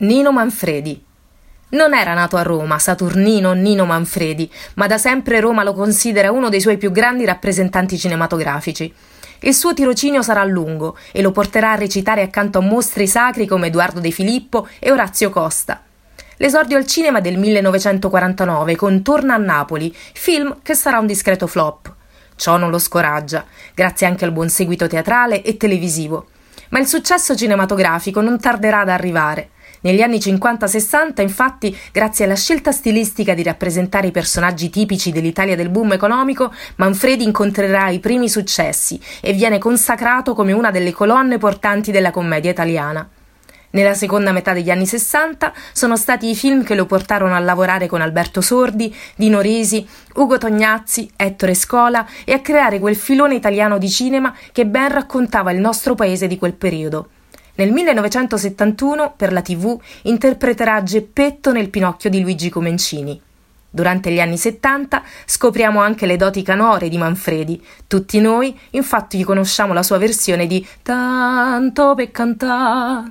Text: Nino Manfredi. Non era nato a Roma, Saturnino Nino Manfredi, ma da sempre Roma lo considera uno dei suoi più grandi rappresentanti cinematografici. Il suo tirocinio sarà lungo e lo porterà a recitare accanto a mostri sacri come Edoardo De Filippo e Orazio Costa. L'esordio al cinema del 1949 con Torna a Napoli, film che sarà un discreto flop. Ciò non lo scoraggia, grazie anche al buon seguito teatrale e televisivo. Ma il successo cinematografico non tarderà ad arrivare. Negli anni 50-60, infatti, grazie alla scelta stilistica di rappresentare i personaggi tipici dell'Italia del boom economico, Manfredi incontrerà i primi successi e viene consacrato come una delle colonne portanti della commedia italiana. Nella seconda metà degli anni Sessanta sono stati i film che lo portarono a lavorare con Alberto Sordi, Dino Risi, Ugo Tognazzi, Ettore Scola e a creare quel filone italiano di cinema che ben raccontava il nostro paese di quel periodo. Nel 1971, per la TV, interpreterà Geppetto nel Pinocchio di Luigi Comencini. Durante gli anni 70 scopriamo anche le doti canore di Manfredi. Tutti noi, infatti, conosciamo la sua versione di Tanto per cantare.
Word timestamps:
Nino 0.00 0.30
Manfredi. 0.30 1.04
Non 1.70 1.92
era 1.92 2.14
nato 2.14 2.36
a 2.36 2.42
Roma, 2.42 2.78
Saturnino 2.78 3.52
Nino 3.52 3.84
Manfredi, 3.84 4.48
ma 4.74 4.86
da 4.86 4.96
sempre 4.96 5.40
Roma 5.40 5.64
lo 5.64 5.72
considera 5.72 6.30
uno 6.30 6.48
dei 6.48 6.60
suoi 6.60 6.76
più 6.76 6.92
grandi 6.92 7.24
rappresentanti 7.24 7.98
cinematografici. 7.98 8.94
Il 9.40 9.54
suo 9.54 9.74
tirocinio 9.74 10.22
sarà 10.22 10.44
lungo 10.44 10.96
e 11.10 11.20
lo 11.20 11.32
porterà 11.32 11.72
a 11.72 11.74
recitare 11.74 12.22
accanto 12.22 12.58
a 12.58 12.62
mostri 12.62 13.08
sacri 13.08 13.44
come 13.44 13.66
Edoardo 13.66 13.98
De 13.98 14.12
Filippo 14.12 14.68
e 14.78 14.92
Orazio 14.92 15.30
Costa. 15.30 15.82
L'esordio 16.36 16.76
al 16.76 16.86
cinema 16.86 17.18
del 17.18 17.36
1949 17.36 18.76
con 18.76 19.02
Torna 19.02 19.34
a 19.34 19.38
Napoli, 19.38 19.92
film 20.12 20.58
che 20.62 20.74
sarà 20.76 21.00
un 21.00 21.06
discreto 21.06 21.48
flop. 21.48 21.92
Ciò 22.36 22.56
non 22.56 22.70
lo 22.70 22.78
scoraggia, 22.78 23.44
grazie 23.74 24.06
anche 24.06 24.24
al 24.24 24.30
buon 24.30 24.48
seguito 24.48 24.86
teatrale 24.86 25.42
e 25.42 25.56
televisivo. 25.56 26.28
Ma 26.68 26.78
il 26.78 26.86
successo 26.86 27.34
cinematografico 27.34 28.20
non 28.20 28.38
tarderà 28.38 28.82
ad 28.82 28.90
arrivare. 28.90 29.50
Negli 29.80 30.02
anni 30.02 30.18
50-60, 30.18 31.20
infatti, 31.20 31.76
grazie 31.92 32.24
alla 32.24 32.34
scelta 32.34 32.72
stilistica 32.72 33.34
di 33.34 33.42
rappresentare 33.42 34.08
i 34.08 34.12
personaggi 34.12 34.70
tipici 34.70 35.12
dell'Italia 35.12 35.54
del 35.54 35.68
boom 35.68 35.92
economico, 35.92 36.52
Manfredi 36.76 37.22
incontrerà 37.22 37.88
i 37.90 38.00
primi 38.00 38.28
successi 38.28 39.00
e 39.20 39.32
viene 39.32 39.58
consacrato 39.58 40.34
come 40.34 40.52
una 40.52 40.70
delle 40.70 40.92
colonne 40.92 41.38
portanti 41.38 41.92
della 41.92 42.10
commedia 42.10 42.50
italiana. 42.50 43.08
Nella 43.70 43.92
seconda 43.92 44.32
metà 44.32 44.54
degli 44.54 44.70
anni 44.70 44.86
Sessanta 44.86 45.52
sono 45.72 45.96
stati 45.96 46.30
i 46.30 46.34
film 46.34 46.64
che 46.64 46.74
lo 46.74 46.86
portarono 46.86 47.34
a 47.34 47.38
lavorare 47.38 47.86
con 47.86 48.00
Alberto 48.00 48.40
Sordi, 48.40 48.94
Dino 49.14 49.40
Risi, 49.40 49.86
Ugo 50.14 50.38
Tognazzi, 50.38 51.10
Ettore 51.14 51.54
Scola 51.54 52.06
e 52.24 52.32
a 52.32 52.40
creare 52.40 52.78
quel 52.78 52.96
filone 52.96 53.34
italiano 53.34 53.76
di 53.76 53.90
cinema 53.90 54.34
che 54.52 54.64
ben 54.66 54.88
raccontava 54.88 55.52
il 55.52 55.58
nostro 55.58 55.94
paese 55.94 56.26
di 56.26 56.38
quel 56.38 56.54
periodo. 56.54 57.10
Nel 57.58 57.72
1971, 57.72 59.14
per 59.16 59.32
la 59.32 59.42
TV, 59.42 59.76
interpreterà 60.02 60.80
Geppetto 60.84 61.50
nel 61.50 61.70
Pinocchio 61.70 62.08
di 62.08 62.20
Luigi 62.20 62.50
Comencini. 62.50 63.20
Durante 63.68 64.12
gli 64.12 64.20
anni 64.20 64.38
70 64.38 65.02
scopriamo 65.26 65.80
anche 65.80 66.06
le 66.06 66.16
doti 66.16 66.42
canore 66.42 66.88
di 66.88 66.96
Manfredi. 66.96 67.60
Tutti 67.88 68.20
noi, 68.20 68.56
infatti, 68.70 69.24
conosciamo 69.24 69.72
la 69.72 69.82
sua 69.82 69.98
versione 69.98 70.46
di 70.46 70.64
Tanto 70.82 71.96
per 71.96 72.12
cantare. 72.12 73.06